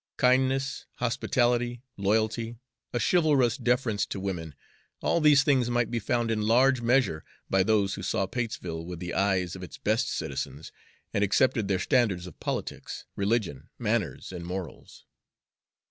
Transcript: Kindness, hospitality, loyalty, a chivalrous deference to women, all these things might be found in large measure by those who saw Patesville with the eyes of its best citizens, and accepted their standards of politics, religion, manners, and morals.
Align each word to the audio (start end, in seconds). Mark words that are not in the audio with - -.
Kindness, 0.17 0.87
hospitality, 0.95 1.83
loyalty, 1.95 2.57
a 2.91 2.99
chivalrous 2.99 3.55
deference 3.57 4.03
to 4.07 4.19
women, 4.19 4.55
all 4.99 5.21
these 5.21 5.43
things 5.43 5.69
might 5.69 5.91
be 5.91 5.99
found 5.99 6.31
in 6.31 6.41
large 6.41 6.81
measure 6.81 7.23
by 7.51 7.61
those 7.61 7.93
who 7.93 8.01
saw 8.01 8.25
Patesville 8.25 8.83
with 8.83 8.97
the 8.99 9.13
eyes 9.13 9.55
of 9.55 9.61
its 9.61 9.77
best 9.77 10.09
citizens, 10.09 10.71
and 11.13 11.23
accepted 11.23 11.67
their 11.67 11.77
standards 11.77 12.25
of 12.25 12.39
politics, 12.39 13.05
religion, 13.15 13.69
manners, 13.77 14.31
and 14.31 14.43
morals. 14.43 15.05